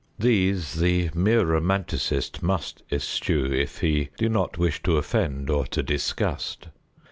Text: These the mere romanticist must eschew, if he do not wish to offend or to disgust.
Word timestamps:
These 0.17 0.77
the 0.79 1.11
mere 1.13 1.45
romanticist 1.45 2.41
must 2.41 2.81
eschew, 2.91 3.45
if 3.53 3.81
he 3.81 4.09
do 4.17 4.29
not 4.29 4.57
wish 4.57 4.81
to 4.81 4.97
offend 4.97 5.47
or 5.51 5.67
to 5.67 5.83
disgust. 5.83 6.69